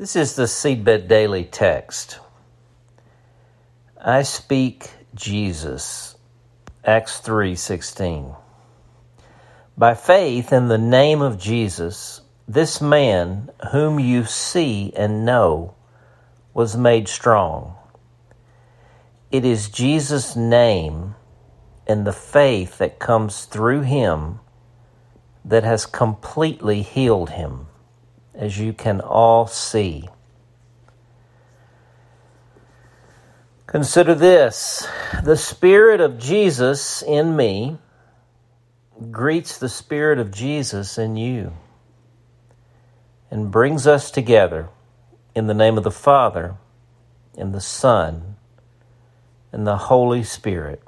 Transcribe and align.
This 0.00 0.16
is 0.16 0.34
the 0.34 0.44
Seedbed 0.44 1.08
Daily 1.08 1.44
text. 1.44 2.20
I 4.02 4.22
speak 4.22 4.92
Jesus. 5.14 6.16
Acts 6.86 7.20
3:16. 7.20 8.34
By 9.76 9.92
faith 9.92 10.54
in 10.54 10.68
the 10.68 10.78
name 10.78 11.20
of 11.20 11.36
Jesus, 11.36 12.22
this 12.48 12.80
man 12.80 13.50
whom 13.72 14.00
you 14.00 14.24
see 14.24 14.90
and 14.96 15.26
know 15.26 15.74
was 16.54 16.78
made 16.78 17.06
strong. 17.06 17.74
It 19.30 19.44
is 19.44 19.68
Jesus' 19.68 20.34
name 20.34 21.14
and 21.86 22.06
the 22.06 22.14
faith 22.14 22.78
that 22.78 23.00
comes 23.00 23.44
through 23.44 23.82
him 23.82 24.40
that 25.44 25.64
has 25.64 25.84
completely 25.84 26.80
healed 26.80 27.28
him 27.28 27.66
as 28.40 28.58
you 28.58 28.72
can 28.72 29.00
all 29.02 29.46
see. 29.46 30.08
Consider 33.66 34.14
this 34.14 34.88
the 35.22 35.36
Spirit 35.36 36.00
of 36.00 36.18
Jesus 36.18 37.02
in 37.02 37.36
me 37.36 37.76
greets 39.10 39.58
the 39.58 39.68
Spirit 39.68 40.18
of 40.18 40.32
Jesus 40.32 40.98
in 40.98 41.16
you 41.16 41.52
and 43.30 43.50
brings 43.50 43.86
us 43.86 44.10
together 44.10 44.70
in 45.34 45.46
the 45.46 45.54
name 45.54 45.78
of 45.78 45.84
the 45.84 45.90
Father, 45.90 46.56
and 47.36 47.54
the 47.54 47.60
Son, 47.60 48.36
and 49.52 49.64
the 49.64 49.76
Holy 49.76 50.24
Spirit. 50.24 50.82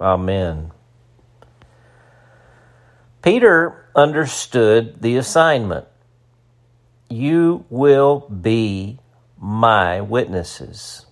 Amen. 0.00 0.72
Peter 3.22 3.86
understood 3.94 5.00
the 5.00 5.16
assignment 5.16 5.86
you 7.08 7.64
will 7.70 8.28
be 8.28 8.98
my 9.38 10.00
witnesses. 10.00 11.06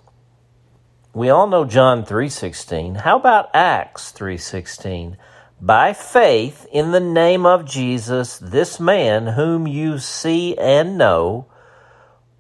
We 1.12 1.30
all 1.30 1.46
know 1.46 1.64
John 1.64 2.04
3:16. 2.04 2.96
How 2.96 3.16
about 3.16 3.50
Acts 3.54 4.10
3:16? 4.10 5.16
By 5.60 5.92
faith 5.92 6.66
in 6.72 6.90
the 6.90 7.00
name 7.00 7.46
of 7.46 7.64
Jesus, 7.64 8.38
this 8.38 8.80
man 8.80 9.28
whom 9.28 9.66
you 9.66 9.98
see 9.98 10.58
and 10.58 10.98
know 10.98 11.46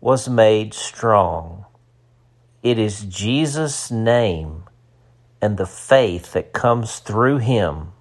was 0.00 0.28
made 0.28 0.74
strong. 0.74 1.64
It 2.62 2.78
is 2.78 3.04
Jesus' 3.04 3.90
name 3.90 4.64
and 5.40 5.56
the 5.56 5.66
faith 5.66 6.32
that 6.32 6.52
comes 6.52 6.98
through 6.98 7.38
him 7.38 7.92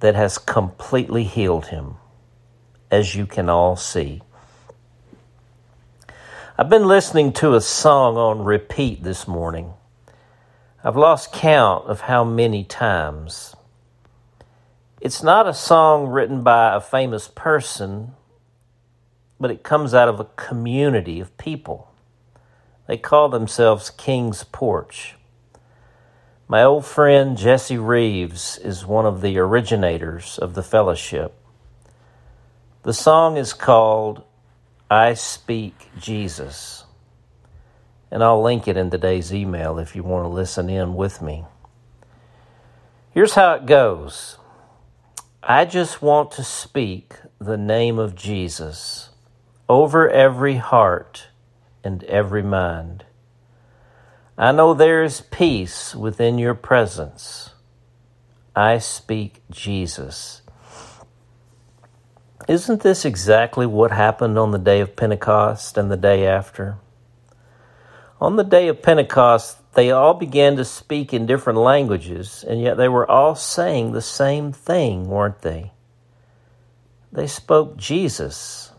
that 0.00 0.14
has 0.14 0.38
completely 0.38 1.24
healed 1.24 1.66
him 1.66 1.96
as 2.94 3.16
you 3.16 3.26
can 3.26 3.48
all 3.48 3.74
see. 3.74 4.22
I've 6.56 6.68
been 6.68 6.86
listening 6.86 7.32
to 7.32 7.54
a 7.54 7.60
song 7.60 8.16
on 8.16 8.44
repeat 8.44 9.02
this 9.02 9.26
morning. 9.26 9.72
I've 10.84 10.96
lost 10.96 11.32
count 11.32 11.86
of 11.86 12.02
how 12.02 12.22
many 12.22 12.62
times. 12.62 13.56
It's 15.00 15.24
not 15.24 15.48
a 15.48 15.52
song 15.52 16.06
written 16.06 16.44
by 16.44 16.72
a 16.72 16.80
famous 16.80 17.26
person, 17.26 18.12
but 19.40 19.50
it 19.50 19.64
comes 19.64 19.92
out 19.92 20.08
of 20.08 20.20
a 20.20 20.30
community 20.36 21.18
of 21.18 21.36
people. 21.36 21.90
They 22.86 22.96
call 22.96 23.28
themselves 23.28 23.90
King's 23.90 24.44
Porch. 24.44 25.16
My 26.46 26.62
old 26.62 26.84
friend 26.84 27.36
Jesse 27.36 27.76
Reeves 27.76 28.56
is 28.58 28.86
one 28.86 29.04
of 29.04 29.20
the 29.20 29.36
originators 29.38 30.38
of 30.38 30.54
the 30.54 30.62
fellowship. 30.62 31.34
The 32.84 32.92
song 32.92 33.38
is 33.38 33.54
called 33.54 34.24
I 34.90 35.14
Speak 35.14 35.88
Jesus. 35.98 36.84
And 38.10 38.22
I'll 38.22 38.42
link 38.42 38.68
it 38.68 38.76
in 38.76 38.90
today's 38.90 39.32
email 39.32 39.78
if 39.78 39.96
you 39.96 40.02
want 40.02 40.24
to 40.24 40.28
listen 40.28 40.68
in 40.68 40.94
with 40.94 41.22
me. 41.22 41.46
Here's 43.10 43.36
how 43.36 43.54
it 43.54 43.64
goes 43.64 44.36
I 45.42 45.64
just 45.64 46.02
want 46.02 46.30
to 46.32 46.44
speak 46.44 47.14
the 47.38 47.56
name 47.56 47.98
of 47.98 48.14
Jesus 48.14 49.08
over 49.66 50.10
every 50.10 50.56
heart 50.56 51.28
and 51.82 52.04
every 52.04 52.42
mind. 52.42 53.06
I 54.36 54.52
know 54.52 54.74
there 54.74 55.02
is 55.02 55.22
peace 55.22 55.94
within 55.94 56.36
your 56.36 56.54
presence. 56.54 57.54
I 58.54 58.76
speak 58.76 59.40
Jesus. 59.50 60.42
Isn't 62.46 62.82
this 62.82 63.06
exactly 63.06 63.64
what 63.64 63.90
happened 63.90 64.38
on 64.38 64.50
the 64.50 64.58
day 64.58 64.80
of 64.80 64.96
Pentecost 64.96 65.78
and 65.78 65.90
the 65.90 65.96
day 65.96 66.26
after? 66.26 66.76
On 68.20 68.36
the 68.36 68.44
day 68.44 68.68
of 68.68 68.82
Pentecost, 68.82 69.58
they 69.72 69.90
all 69.90 70.12
began 70.12 70.56
to 70.56 70.64
speak 70.64 71.14
in 71.14 71.24
different 71.24 71.58
languages, 71.58 72.44
and 72.46 72.60
yet 72.60 72.76
they 72.76 72.88
were 72.88 73.10
all 73.10 73.34
saying 73.34 73.92
the 73.92 74.02
same 74.02 74.52
thing, 74.52 75.08
weren't 75.08 75.40
they? 75.40 75.72
They 77.10 77.26
spoke 77.26 77.78
Jesus. 77.78 78.72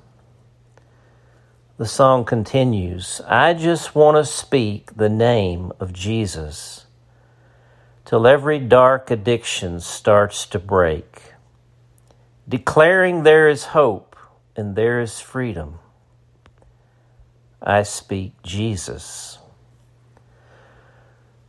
The 1.77 1.87
song 1.87 2.23
continues 2.23 3.19
I 3.27 3.53
just 3.53 3.95
want 3.95 4.15
to 4.17 4.25
speak 4.25 4.95
the 4.95 5.09
name 5.09 5.71
of 5.79 5.91
Jesus 5.91 6.85
till 8.05 8.27
every 8.27 8.59
dark 8.59 9.09
addiction 9.09 9.79
starts 9.79 10.45
to 10.45 10.59
break 10.59 11.34
declaring 12.47 13.23
there 13.23 13.50
is 13.50 13.66
hope 13.66 14.16
and 14.56 14.75
there 14.75 15.01
is 15.01 15.19
freedom. 15.19 15.79
I 17.61 17.83
speak 17.83 18.41
Jesus. 18.44 19.39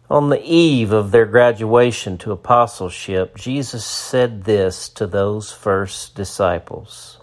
On 0.08 0.30
the 0.30 0.42
eve 0.42 0.92
of 0.92 1.10
their 1.10 1.26
graduation 1.26 2.16
to 2.18 2.32
apostleship, 2.32 3.36
Jesus 3.36 3.84
said 3.84 4.44
this 4.44 4.88
to 4.90 5.06
those 5.06 5.52
first 5.52 6.14
disciples 6.14 7.18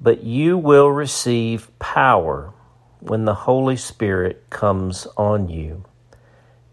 But 0.00 0.24
you 0.24 0.58
will 0.58 0.90
receive 0.90 1.76
power 1.78 2.52
when 3.00 3.24
the 3.24 3.34
Holy 3.34 3.76
Spirit 3.76 4.50
comes 4.50 5.06
on 5.16 5.48
you, 5.48 5.84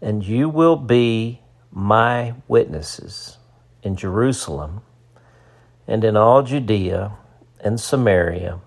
and 0.02 0.24
you 0.24 0.48
will 0.48 0.76
be 0.76 1.40
my 1.70 2.34
witnesses 2.48 3.38
in 3.82 3.94
Jerusalem 3.96 4.82
and 5.86 6.04
in 6.04 6.16
all 6.16 6.42
Judea 6.42 7.12
and 7.60 7.80
Samaria 7.80 8.60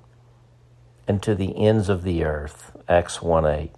and 1.08 1.22
to 1.24 1.36
the 1.36 1.58
ends 1.58 1.90
of 1.90 2.04
the 2.04 2.24
earth. 2.24 2.72
Acts 2.88 3.22
1 3.22 3.46
8. 3.46 3.72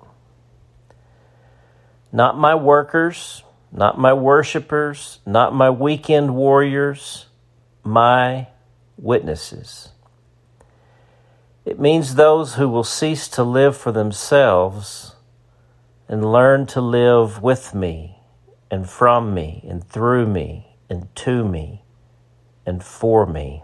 Not 2.11 2.37
my 2.37 2.55
workers, 2.55 3.43
not 3.71 3.99
my 3.99 4.13
worshipers, 4.13 5.19
not 5.25 5.53
my 5.53 5.69
weekend 5.69 6.35
warriors, 6.35 7.27
my 7.83 8.47
witnesses. 8.97 9.89
It 11.65 11.79
means 11.79 12.15
those 12.15 12.55
who 12.55 12.67
will 12.67 12.83
cease 12.83 13.27
to 13.29 13.43
live 13.43 13.77
for 13.77 13.91
themselves 13.91 15.15
and 16.07 16.31
learn 16.31 16.65
to 16.67 16.81
live 16.81 17.41
with 17.43 17.75
me 17.75 18.17
and 18.71 18.89
from 18.89 19.33
me 19.33 19.63
and 19.69 19.87
through 19.87 20.25
me 20.25 20.77
and 20.89 21.13
to 21.17 21.45
me 21.47 21.83
and 22.69 22.83
for 22.83 23.25
me. 23.25 23.63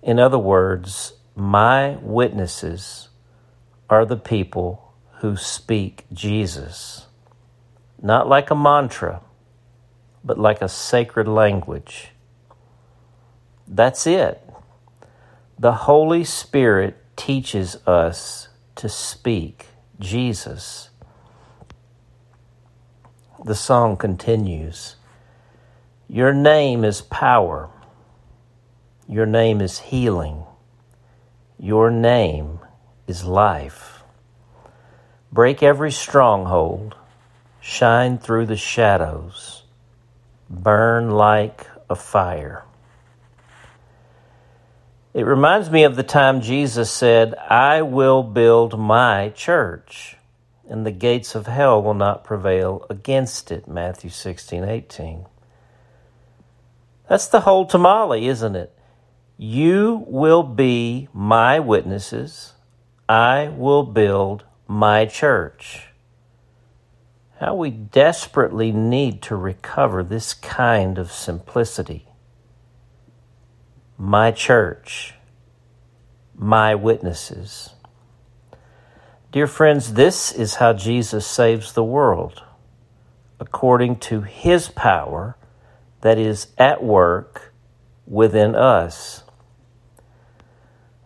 In 0.00 0.20
other 0.20 0.38
words, 0.38 1.14
my 1.34 1.96
witnesses 2.00 3.08
are 3.90 4.06
the 4.06 4.16
people 4.16 4.94
who 5.18 5.36
speak 5.36 6.04
Jesus, 6.12 7.06
not 8.00 8.28
like 8.28 8.50
a 8.50 8.54
mantra, 8.54 9.22
but 10.24 10.38
like 10.38 10.62
a 10.62 10.68
sacred 10.68 11.26
language. 11.26 12.12
That's 13.66 14.06
it. 14.06 14.40
The 15.58 15.72
Holy 15.72 16.22
Spirit 16.22 16.96
teaches 17.16 17.76
us 17.88 18.48
to 18.76 18.88
speak 18.88 19.66
Jesus. 19.98 20.90
The 23.44 23.56
song 23.56 23.96
continues. 23.96 24.94
Your 26.12 26.34
name 26.34 26.84
is 26.84 27.00
power. 27.00 27.70
Your 29.08 29.24
name 29.24 29.62
is 29.62 29.78
healing. 29.78 30.44
Your 31.58 31.90
name 31.90 32.58
is 33.06 33.24
life. 33.24 34.02
Break 35.32 35.62
every 35.62 35.90
stronghold. 35.90 36.96
Shine 37.62 38.18
through 38.18 38.44
the 38.44 38.58
shadows. 38.58 39.62
Burn 40.50 41.12
like 41.12 41.66
a 41.88 41.96
fire. 41.96 42.66
It 45.14 45.24
reminds 45.24 45.70
me 45.70 45.84
of 45.84 45.96
the 45.96 46.02
time 46.02 46.42
Jesus 46.42 46.90
said, 46.90 47.34
I 47.36 47.80
will 47.80 48.22
build 48.22 48.78
my 48.78 49.30
church, 49.30 50.18
and 50.68 50.84
the 50.84 50.90
gates 50.90 51.34
of 51.34 51.46
hell 51.46 51.82
will 51.82 51.94
not 51.94 52.22
prevail 52.22 52.84
against 52.90 53.50
it. 53.50 53.66
Matthew 53.66 54.10
16, 54.10 54.62
18. 54.62 55.24
That's 57.08 57.26
the 57.26 57.40
whole 57.40 57.66
tamale, 57.66 58.26
isn't 58.26 58.56
it? 58.56 58.76
You 59.36 60.04
will 60.06 60.42
be 60.42 61.08
my 61.12 61.58
witnesses. 61.58 62.52
I 63.08 63.48
will 63.48 63.82
build 63.82 64.44
my 64.68 65.06
church. 65.06 65.88
How 67.40 67.54
we 67.54 67.70
desperately 67.70 68.70
need 68.70 69.20
to 69.22 69.36
recover 69.36 70.02
this 70.02 70.32
kind 70.32 70.96
of 70.96 71.10
simplicity. 71.10 72.06
My 73.98 74.30
church, 74.30 75.14
my 76.34 76.74
witnesses. 76.74 77.70
Dear 79.32 79.46
friends, 79.46 79.94
this 79.94 80.30
is 80.30 80.56
how 80.56 80.72
Jesus 80.72 81.26
saves 81.26 81.72
the 81.72 81.84
world, 81.84 82.42
according 83.40 83.96
to 83.96 84.20
his 84.20 84.68
power 84.68 85.36
that 86.02 86.18
is 86.18 86.48
at 86.58 86.84
work 86.84 87.52
within 88.06 88.54
us. 88.54 89.22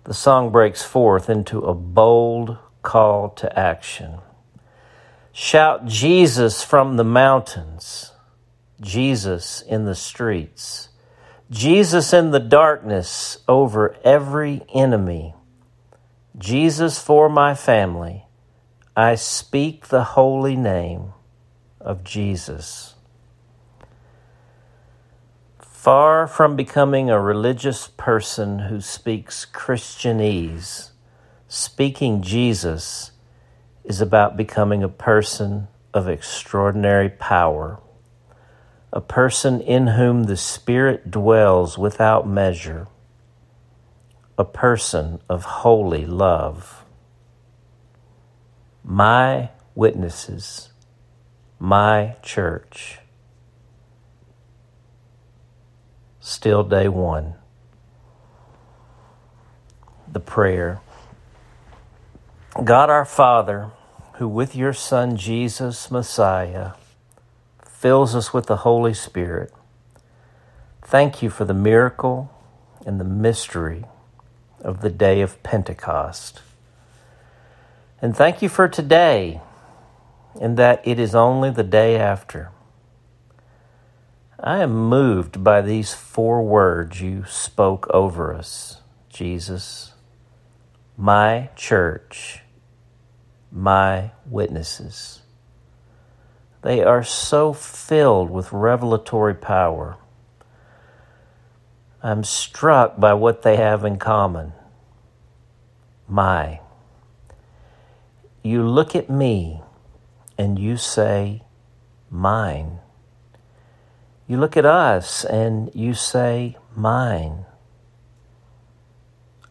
The 0.05 0.15
song 0.15 0.51
breaks 0.51 0.83
forth 0.83 1.31
into 1.31 1.61
a 1.61 1.75
bold 1.75 2.59
call 2.83 3.31
to 3.31 3.59
action. 3.59 4.19
Shout 5.33 5.87
Jesus 5.87 6.63
from 6.63 6.97
the 6.97 7.05
mountains, 7.05 8.13
Jesus 8.81 9.63
in 9.63 9.85
the 9.85 9.95
streets, 9.95 10.89
Jesus 11.51 12.13
in 12.13 12.31
the 12.31 12.41
darkness 12.41 13.39
over 13.47 13.97
every 14.03 14.63
enemy, 14.75 15.35
Jesus 16.39 16.99
for 16.99 17.29
my 17.29 17.55
family. 17.55 18.25
I 18.97 19.15
speak 19.15 19.89
the 19.89 20.05
holy 20.05 20.57
name 20.57 21.13
of 21.81 22.03
Jesus. 22.03 22.96
Far 25.87 26.27
from 26.27 26.57
becoming 26.57 27.11
a 27.11 27.21
religious 27.21 27.87
person 27.97 28.59
who 28.59 28.81
speaks 28.81 29.47
Christianese, 29.47 30.91
speaking 31.47 32.23
Jesus 32.23 33.13
is 33.85 34.01
about 34.01 34.37
becoming 34.37 34.83
a 34.83 34.89
person 34.89 35.69
of 35.95 36.09
extraordinary 36.09 37.09
power, 37.09 37.79
a 38.93 39.01
person 39.01 39.61
in 39.61 39.87
whom 39.87 40.25
the 40.25 40.37
Spirit 40.37 41.09
dwells 41.09 41.79
without 41.79 42.27
measure, 42.27 42.89
a 44.37 44.45
person 44.45 45.21
of 45.29 45.45
holy 45.45 46.05
love. 46.05 46.85
My 48.83 49.51
witnesses, 49.77 50.71
my 51.61 52.17
church. 52.25 52.99
Still 56.29 56.65
day 56.65 56.89
one. 56.89 57.35
The 60.11 60.19
prayer. 60.19 60.81
God 62.65 62.91
our 62.91 63.05
Father, 63.05 63.71
who 64.15 64.27
with 64.27 64.57
your 64.57 64.73
Son 64.73 65.17
Jesus 65.17 65.89
Messiah 65.89 66.73
fills 67.65 68.17
us 68.17 68.35
with 68.35 68.47
the 68.47 68.57
Holy 68.57 68.93
Spirit, 68.93 69.53
thank 70.83 71.23
you 71.23 71.31
for 71.31 71.45
the 71.45 71.55
miracle 71.55 72.29
and 72.85 72.99
the 72.99 73.05
mystery 73.05 73.85
of 74.63 74.81
the 74.81 74.91
day 74.91 75.21
of 75.21 75.41
Pentecost. 75.45 76.41
And 78.03 78.17
thank 78.17 78.43
you 78.43 78.49
for 78.49 78.67
today, 78.67 79.41
and 80.41 80.57
that 80.57 80.81
it 80.85 80.99
is 80.99 81.15
only 81.15 81.51
the 81.51 81.63
day 81.63 81.95
after. 81.97 82.51
I 84.39 84.59
am 84.59 84.75
moved 84.75 85.43
by 85.43 85.61
these 85.63 85.95
four 85.95 86.43
words 86.43 87.01
you 87.01 87.25
spoke 87.27 87.87
over 87.91 88.35
us, 88.35 88.83
Jesus, 89.09 89.95
my 90.97 91.51
church 91.57 92.41
my 93.57 94.11
witnesses. 94.27 95.23
They 96.63 96.83
are 96.83 97.03
so 97.03 97.53
filled 97.53 98.31
with 98.31 98.53
revelatory 98.53 99.35
power. 99.35 99.97
I'm 102.03 102.23
struck 102.23 103.01
by 103.01 103.15
what 103.15 103.43
they 103.43 103.57
have 103.57 103.85
in 103.85 103.99
common. 103.99 104.53
My. 106.07 106.61
You 108.43 108.63
look 108.63 108.95
at 108.95 109.09
me 109.09 109.63
and 110.37 110.59
you 110.59 110.77
say, 110.77 111.43
mine. 112.11 112.81
You 114.29 114.39
look 114.39 114.57
at 114.57 114.67
us 114.67 115.25
and 115.25 115.71
you 115.75 115.95
say, 115.95 116.57
mine. 116.75 117.45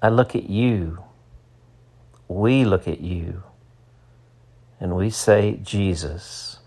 I 0.01 0.09
look 0.09 0.35
at 0.35 0.49
you. 0.49 1.03
We 2.27 2.65
look 2.65 2.87
at 2.87 2.99
you 2.99 3.43
and 4.79 4.95
we 4.95 5.09
say, 5.09 5.59
Jesus. 5.63 6.59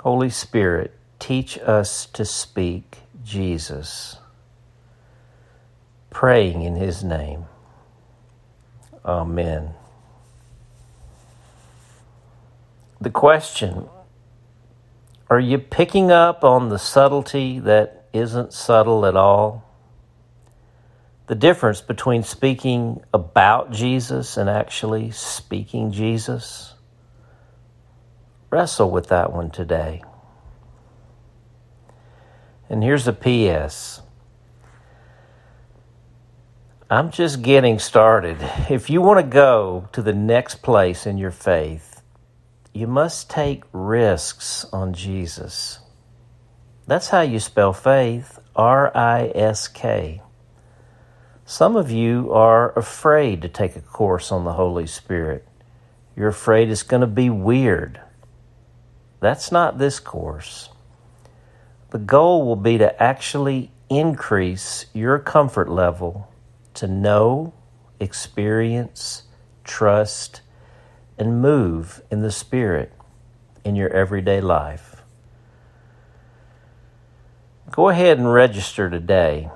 Holy 0.00 0.30
Spirit, 0.30 0.94
teach 1.18 1.58
us 1.58 2.06
to 2.06 2.24
speak 2.24 2.98
Jesus, 3.22 4.16
praying 6.10 6.62
in 6.62 6.76
His 6.76 7.04
name. 7.04 7.46
Amen. 9.04 9.74
The 13.00 13.10
question 13.10 13.88
Are 15.30 15.40
you 15.40 15.58
picking 15.58 16.10
up 16.10 16.44
on 16.44 16.68
the 16.68 16.78
subtlety 16.78 17.58
that 17.60 18.04
isn't 18.12 18.52
subtle 18.52 19.06
at 19.06 19.16
all? 19.16 19.70
the 21.30 21.36
difference 21.36 21.80
between 21.80 22.24
speaking 22.24 23.00
about 23.14 23.70
Jesus 23.70 24.36
and 24.36 24.50
actually 24.50 25.12
speaking 25.12 25.92
Jesus? 25.92 26.74
Wrestle 28.50 28.90
with 28.90 29.06
that 29.10 29.32
one 29.32 29.48
today. 29.48 30.02
And 32.68 32.82
here's 32.82 33.06
a 33.06 33.12
P.S. 33.12 34.02
I'm 36.90 37.12
just 37.12 37.42
getting 37.42 37.78
started. 37.78 38.38
If 38.68 38.90
you 38.90 39.00
want 39.00 39.20
to 39.20 39.30
go 39.30 39.88
to 39.92 40.02
the 40.02 40.12
next 40.12 40.64
place 40.64 41.06
in 41.06 41.16
your 41.16 41.30
faith, 41.30 41.89
you 42.72 42.86
must 42.86 43.28
take 43.28 43.64
risks 43.72 44.64
on 44.72 44.92
Jesus. 44.92 45.80
That's 46.86 47.08
how 47.08 47.20
you 47.22 47.38
spell 47.40 47.72
faith 47.72 48.38
R 48.54 48.96
I 48.96 49.32
S 49.34 49.68
K. 49.68 50.22
Some 51.44 51.76
of 51.76 51.90
you 51.90 52.32
are 52.32 52.72
afraid 52.78 53.42
to 53.42 53.48
take 53.48 53.74
a 53.74 53.80
course 53.80 54.30
on 54.30 54.44
the 54.44 54.52
Holy 54.52 54.86
Spirit. 54.86 55.46
You're 56.14 56.28
afraid 56.28 56.70
it's 56.70 56.82
going 56.82 57.00
to 57.00 57.06
be 57.06 57.30
weird. 57.30 58.00
That's 59.20 59.50
not 59.50 59.78
this 59.78 59.98
course. 59.98 60.68
The 61.90 61.98
goal 61.98 62.46
will 62.46 62.56
be 62.56 62.78
to 62.78 63.02
actually 63.02 63.72
increase 63.88 64.86
your 64.94 65.18
comfort 65.18 65.68
level 65.68 66.32
to 66.74 66.86
know, 66.86 67.52
experience, 67.98 69.24
trust, 69.64 70.42
and 71.20 71.42
move 71.42 72.02
in 72.10 72.22
the 72.22 72.32
Spirit 72.32 72.92
in 73.62 73.76
your 73.76 73.90
everyday 73.90 74.40
life. 74.40 75.02
Go 77.70 77.90
ahead 77.90 78.18
and 78.18 78.32
register 78.32 78.88
today. 78.88 79.50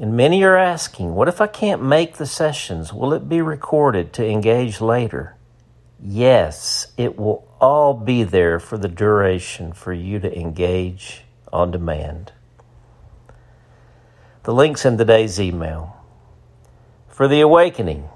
And 0.00 0.16
many 0.16 0.42
are 0.44 0.56
asking, 0.56 1.14
what 1.14 1.26
if 1.26 1.40
I 1.40 1.46
can't 1.46 1.82
make 1.82 2.16
the 2.16 2.26
sessions? 2.26 2.92
Will 2.92 3.12
it 3.12 3.28
be 3.28 3.42
recorded 3.42 4.12
to 4.14 4.26
engage 4.26 4.80
later? 4.80 5.36
Yes, 6.00 6.86
it 6.96 7.18
will 7.18 7.48
all 7.60 7.92
be 7.92 8.22
there 8.22 8.60
for 8.60 8.78
the 8.78 8.88
duration 8.88 9.72
for 9.72 9.92
you 9.92 10.20
to 10.20 10.38
engage 10.38 11.22
on 11.52 11.70
demand. 11.70 12.32
The 14.44 14.54
link's 14.54 14.84
in 14.84 14.96
today's 14.96 15.40
email. 15.40 15.96
For 17.08 17.26
the 17.26 17.40
awakening, 17.40 18.10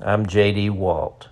I'm 0.00 0.26
J.D. 0.26 0.70
Walt. 0.70 1.28